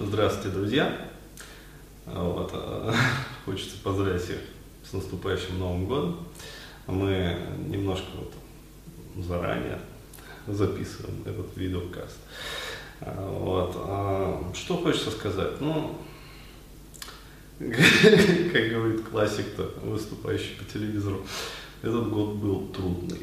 [0.00, 0.96] Здравствуйте, друзья!
[2.06, 2.92] Вот, э,
[3.44, 4.38] хочется поздравить всех
[4.88, 6.28] с наступающим Новым годом.
[6.86, 7.36] Мы
[7.66, 8.32] немножко вот
[9.26, 9.80] заранее
[10.46, 12.16] записываем этот видеокаст.
[13.00, 13.72] А, вот.
[13.76, 15.60] а Что хочется сказать?
[15.60, 15.98] Ну,
[17.58, 17.68] как
[18.70, 21.26] говорит классик-то, выступающий по телевизору,
[21.82, 23.18] этот год был трудный.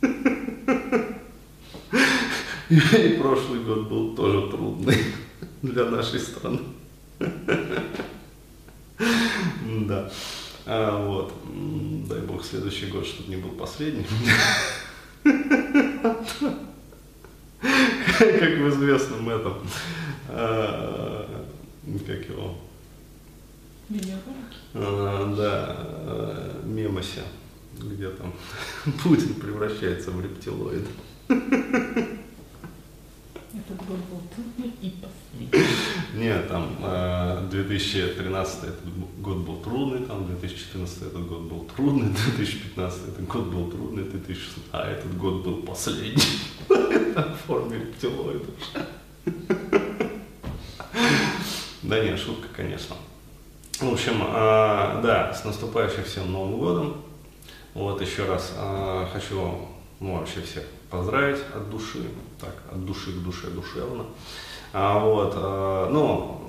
[2.70, 4.98] И прошлый год был тоже трудный
[5.62, 6.60] для нашей страны.
[8.98, 10.10] Да.
[10.66, 11.32] А, вот.
[12.08, 14.04] Дай бог, следующий год, чтобы не был последним.
[18.18, 19.58] Как в известном этом,
[20.28, 21.46] а,
[22.06, 22.58] как его,
[24.74, 27.22] а, да, мемосе,
[27.78, 28.34] где там
[29.02, 30.86] Путин превращается в рептилоид.
[33.54, 35.50] Этот год был трудный и последний.
[36.28, 36.76] Нет, там
[37.48, 43.70] 2013 этот год был трудный, там 2014 этот год был трудный, 2015 этот год был
[43.70, 46.22] трудный, 2016, а этот год был последний
[46.68, 48.44] в форме рептилоида.
[51.82, 52.96] Да нет, шутка, конечно.
[53.80, 56.96] В общем, а, да, с наступающим всем Новым годом.
[57.72, 59.66] Вот еще раз а, хочу
[59.98, 62.02] вообще всех поздравить от души,
[62.38, 64.04] так, от души к душе душевно.
[64.72, 66.40] А, вот, а, ну,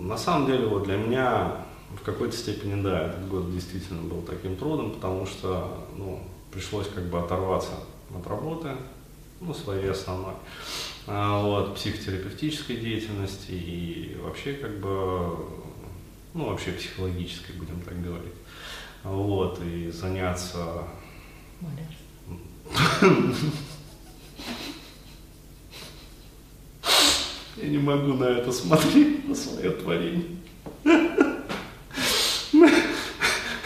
[0.00, 1.56] на самом деле, вот для меня
[1.94, 7.04] в какой-то степени, да, этот год действительно был таким трудом, потому что, ну, пришлось как
[7.04, 7.72] бы оторваться
[8.14, 8.70] от работы,
[9.40, 10.34] ну, своей основной,
[11.06, 15.36] а, вот, психотерапевтической деятельности и вообще как бы,
[16.34, 18.34] ну, вообще психологической, будем так говорить,
[19.04, 20.84] вот, и заняться
[21.60, 21.86] я
[27.72, 30.24] не могу на это смотреть, на свое творение.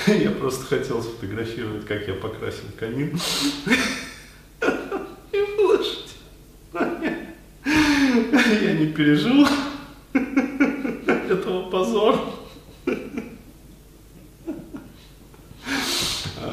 [0.06, 3.18] Я просто хотел сфотографировать, как я покрасил камин.
[5.32, 6.14] И выложить.
[8.62, 9.44] Я не пережил
[11.28, 12.20] этого позора.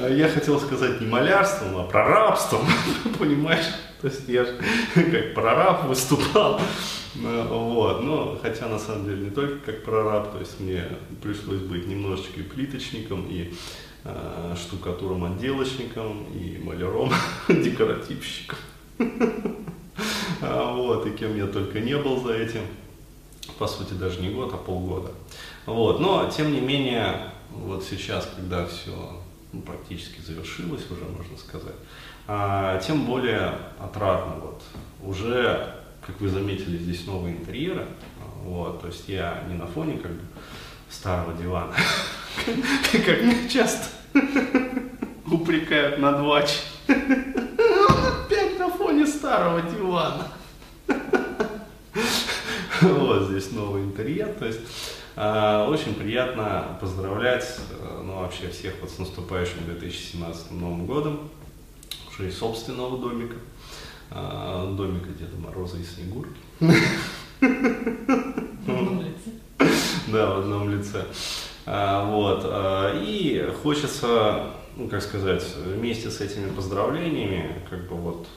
[0.09, 2.65] я хотел сказать не малярством, а прорабством,
[3.19, 3.65] понимаешь?
[4.01, 4.59] То есть я же
[4.95, 6.59] как прораб выступал.
[7.15, 10.83] Вот, но хотя на самом деле не только как прораб, то есть мне
[11.21, 13.53] пришлось быть немножечко и плиточником, и
[14.03, 17.11] э, штукатуром отделочником, и маляром,
[17.47, 18.57] декоративщиком.
[20.45, 22.63] А, вот, и кем я только не был за этим.
[23.57, 25.11] По сути, даже не год, а полгода.
[25.65, 28.91] Вот, но тем не менее, вот сейчас, когда все
[29.53, 31.75] ну, практически завершилась уже, можно сказать.
[32.27, 34.35] А, тем более отрадно.
[34.41, 34.63] Вот.
[35.01, 35.75] Уже,
[36.05, 37.87] как вы заметили, здесь новые интерьеры.
[38.43, 40.21] Вот, то есть я не на фоне как бы
[40.89, 41.73] старого дивана,
[42.91, 43.87] как меня часто
[45.25, 46.39] упрекают на два
[46.87, 50.27] Опять на фоне старого дивана.
[52.81, 54.59] Вот здесь новый интерьер, то есть
[55.15, 61.29] а, очень приятно поздравлять, э, ну, вообще всех вот с наступающим 2017 Новым годом,
[62.09, 63.52] уже и собственного домика, а,
[64.09, 66.39] домика Деда Мороза и Снегурки.
[70.07, 71.05] Да, в одном лице.
[71.65, 72.45] А, вот.
[73.03, 78.27] И хочется, ну, как сказать, вместе с этими поздравлениями, как бы вот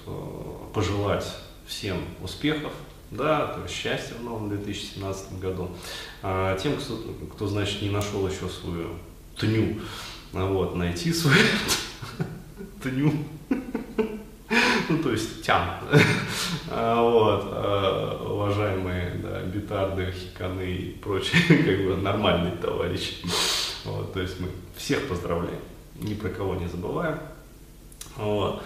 [0.72, 1.26] пожелать
[1.66, 2.72] всем успехов,
[3.10, 5.70] да, то есть счастья в новом 2017 году.
[6.22, 6.96] А тем, кто,
[7.34, 8.90] кто, значит, не нашел еще свою
[9.38, 9.80] тню,
[10.32, 11.36] а вот, найти свою
[12.82, 13.12] тню,
[14.88, 15.80] ну, то есть тям,
[16.70, 23.16] а, вот, а, уважаемые, да, битарды, хиканы и прочие, как бы, нормальные товарищи,
[23.84, 25.60] вот, то есть мы всех поздравляем,
[26.00, 27.18] ни про кого не забываем,
[28.16, 28.62] вот,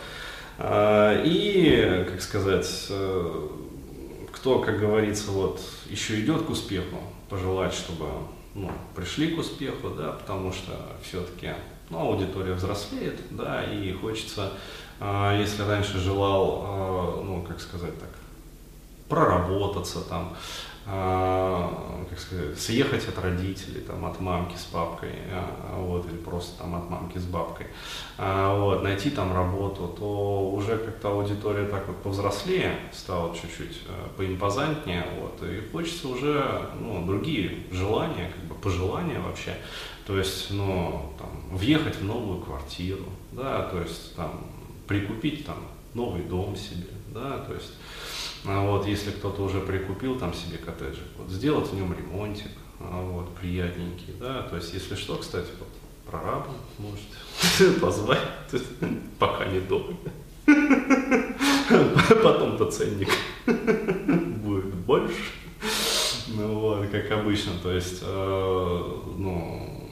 [0.59, 3.49] а, и, как сказать, э,
[4.33, 6.99] кто, как говорится, вот еще идет к успеху,
[7.29, 8.07] пожелать, чтобы
[8.55, 10.73] ну, пришли к успеху, да, потому что
[11.03, 11.51] все-таки
[11.91, 14.53] ну, аудитория взрослеет, да, и хочется,
[15.01, 18.11] э, если раньше желал, э, ну, как сказать так,
[19.09, 20.35] проработаться там,
[20.80, 26.59] а, как сказать, съехать от родителей, там, от мамки с папкой, а, вот, или просто
[26.59, 27.67] там от мамки с бабкой,
[28.19, 33.83] а, вот, найти там работу, то уже как-то аудитория так вот повзрослее стала чуть-чуть
[34.17, 39.57] поимпозантнее, вот, и хочется уже, ну, другие желания, как бы пожелания вообще,
[40.07, 44.45] то есть, ну, там, въехать в новую квартиру, да, то есть, там,
[44.89, 45.59] прикупить там
[45.95, 51.05] новый дом себе, да, то есть, А вот, если кто-то уже прикупил там себе коттеджик,
[51.19, 55.69] вот, сделать в нем ремонтик, а вот, приятненький, да, то есть, если что, кстати, вот,
[56.11, 56.49] прораба
[56.79, 58.21] можете позвать,
[59.19, 59.97] пока не дорого.
[62.23, 63.11] Потом-то ценник
[63.47, 65.15] будет больше.
[66.29, 68.85] Ну вот, как обычно, то есть, э,
[69.17, 69.91] ну,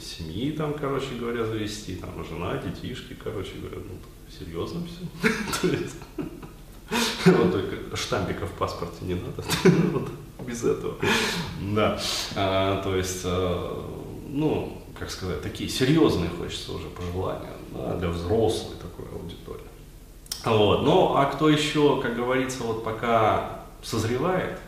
[0.00, 3.98] семьи там, короче говоря, завести, там, жена, детишки, короче говоря, ну,
[4.30, 5.78] серьезно все.
[7.38, 9.42] Вот только штампика в паспорте не надо,
[9.92, 10.08] вот,
[10.46, 10.94] без этого.
[11.60, 11.98] Да,
[12.36, 13.90] а, то есть, а,
[14.28, 19.64] ну, как сказать, такие серьезные хочется уже пожелания да, для взрослой такой аудитории.
[20.44, 20.82] Вот.
[20.82, 24.58] Ну, а кто еще, как говорится, вот пока созревает,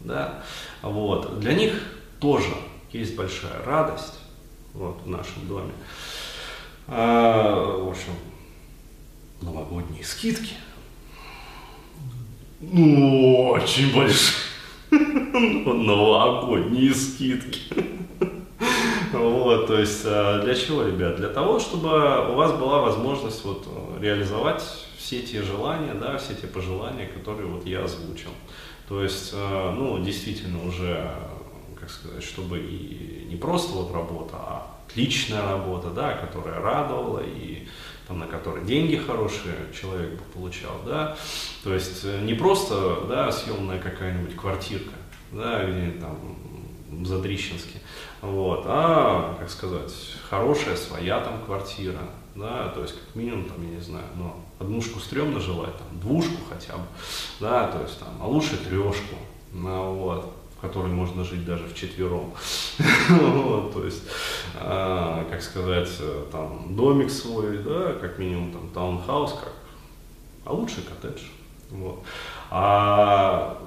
[0.00, 0.44] да,
[0.82, 1.72] вот, для них
[2.20, 2.54] тоже
[2.92, 4.20] есть большая радость
[4.72, 5.72] вот, в нашем доме.
[6.86, 8.12] А, в общем,
[9.40, 10.54] новогодние скидки.
[12.72, 14.40] Ну, очень большие.
[14.90, 17.60] Новогодние скидки.
[19.12, 21.16] Вот, то есть а, для чего, ребят?
[21.16, 21.88] Для того, чтобы
[22.30, 23.66] у вас была возможность вот
[24.00, 24.62] реализовать
[24.98, 28.30] все те желания, да, все те пожелания, которые вот я озвучил.
[28.88, 31.10] То есть, а, ну, действительно уже,
[31.78, 37.66] как сказать, чтобы и не просто вот работа, а отличная работа, да, которая радовала и
[38.06, 41.16] там, на которой деньги хорошие человек бы получал, да,
[41.62, 44.94] то есть э, не просто, да, съемная какая-нибудь квартирка,
[45.32, 46.18] да, где там
[46.90, 47.80] в Задрищенске,
[48.20, 49.92] вот, а, как сказать,
[50.28, 52.00] хорошая своя там квартира,
[52.34, 56.36] да, то есть как минимум там, я не знаю, ну, однушку стрёмно желать, там, двушку
[56.48, 56.84] хотя бы,
[57.40, 59.16] да, то есть там, а лучше трешку,
[59.52, 60.34] ну, вот,
[60.64, 62.32] которой можно жить даже в четвером.
[63.08, 64.02] то есть,
[64.56, 65.90] а, как сказать,
[66.32, 69.52] там домик свой, да, как минимум там таунхаус, как,
[70.44, 71.22] а лучше коттедж.
[71.70, 72.02] Вот.
[72.50, 73.60] А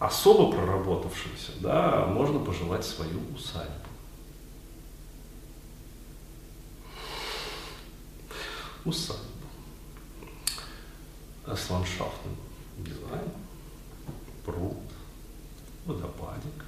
[0.00, 3.70] особо проработавшимся, да, можно пожелать свою усадьбу.
[8.84, 9.22] Усадьбу.
[11.46, 12.36] С ландшафтным
[12.78, 13.32] дизайном,
[14.44, 14.91] пруд,
[15.84, 16.64] водопадик,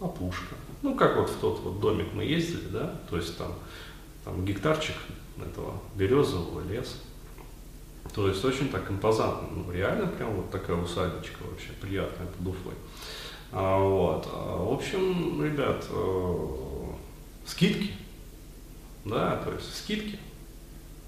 [0.00, 0.54] опушка.
[0.82, 3.54] Ну, как вот в тот вот домик мы ездили, да, то есть там,
[4.24, 4.96] там гектарчик
[5.38, 6.96] этого березового леса.
[8.14, 12.74] То есть очень так импозантно, ну реально прям вот такая усадочка вообще приятная под Уфой.
[13.52, 14.28] А, вот.
[14.32, 16.46] А, в общем, ребят, э,
[17.46, 17.92] скидки,
[19.04, 20.18] да, то есть скидки,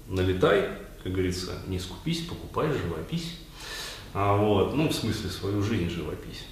[0.07, 0.69] налетай,
[1.03, 3.39] как говорится, не скупись, покупай, живопись.
[4.17, 6.45] А, вот, ну, в смысле, свою жизнь живопись.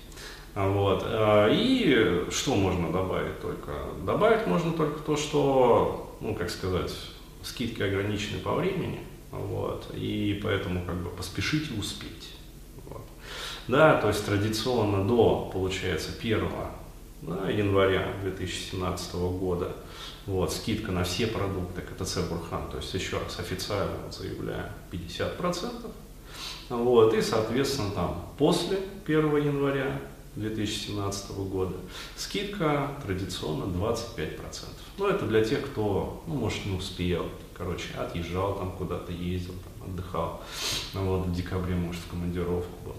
[0.54, 1.02] А, вот.
[1.06, 3.72] А, и что можно добавить только?
[4.06, 6.92] Добавить можно только то, что, ну, как сказать,
[7.42, 9.00] скидки ограничены по времени,
[9.32, 12.36] вот, и поэтому как бы поспешите успеть.
[12.90, 13.04] Вот.
[13.70, 16.50] Да, то есть традиционно до, получается, 1
[17.22, 19.74] да, января 2017 года
[20.26, 25.92] вот, скидка на все продукты КТЦ Бурхан, то есть еще раз официально заявляю 50%,
[26.70, 30.00] вот, и, соответственно, там после 1 января
[30.36, 31.76] 2017 года
[32.16, 34.30] скидка традиционно 25%.
[34.98, 39.90] Но это для тех, кто, ну, может, не успел, короче, отъезжал там куда-то, ездил, там,
[39.92, 40.42] отдыхал.
[40.94, 42.96] Вот, в декабре, может, в командировку был.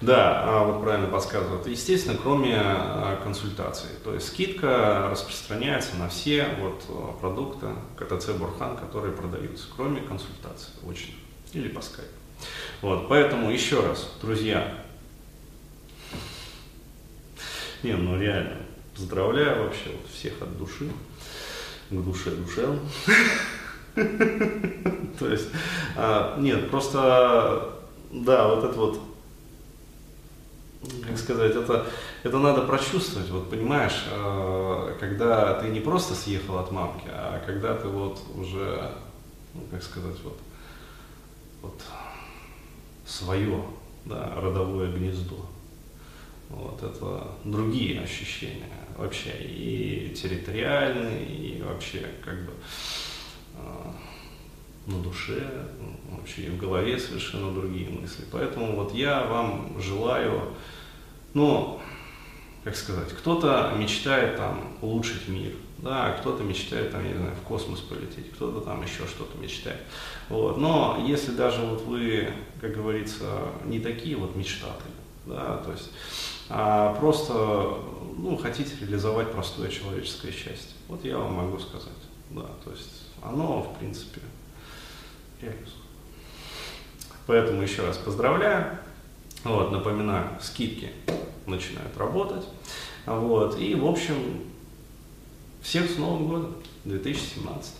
[0.00, 1.66] Да, а, вот правильно подсказывают.
[1.66, 3.90] Естественно, кроме а, консультаций.
[4.04, 10.72] То есть скидка распространяется на все вот а, продукты КТЦ Бурхан, которые продаются, кроме консультаций
[10.86, 11.14] очень
[11.52, 12.12] или по скайпу.
[12.82, 14.84] Вот, поэтому еще раз, друзья,
[17.82, 18.58] не, ну реально,
[18.94, 20.88] поздравляю вообще вот всех от души,
[21.90, 22.80] к душе душевно.
[25.18, 25.48] То есть,
[26.38, 27.77] нет, просто
[28.10, 29.00] да, вот это вот,
[31.06, 31.86] как сказать, это,
[32.22, 37.74] это надо прочувствовать, вот понимаешь, э, когда ты не просто съехал от мамки, а когда
[37.74, 38.92] ты вот уже,
[39.54, 40.38] ну, как сказать, вот,
[41.62, 41.82] вот
[43.06, 43.62] свое,
[44.04, 45.46] да, родовое гнездо.
[46.50, 52.52] Вот это другие ощущения вообще и территориальные, и вообще как бы
[53.54, 53.92] э,
[54.88, 55.68] на душе,
[56.10, 58.24] вообще и в голове совершенно другие мысли.
[58.32, 60.54] Поэтому вот я вам желаю,
[61.34, 61.80] ну,
[62.64, 67.46] как сказать, кто-то мечтает там улучшить мир, да, кто-то мечтает там, я не знаю, в
[67.46, 69.80] космос полететь, кто-то там еще что-то мечтает.
[70.28, 70.58] Вот.
[70.58, 72.28] Но если даже вот вы,
[72.60, 73.26] как говорится,
[73.64, 74.90] не такие вот мечтатели,
[75.26, 75.90] да, то есть,
[76.48, 77.32] а просто,
[78.16, 81.92] ну, хотите реализовать простое человеческое счастье, вот я вам могу сказать,
[82.30, 84.20] да, то есть оно, в принципе,
[87.26, 88.78] Поэтому еще раз поздравляю.
[89.44, 90.90] Вот, напоминаю, скидки
[91.46, 92.44] начинают работать.
[93.06, 94.44] Вот, и, в общем,
[95.62, 96.54] всех с Новым годом
[96.84, 97.74] 2017.